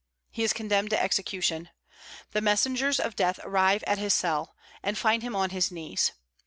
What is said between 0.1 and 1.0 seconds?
He is condemned to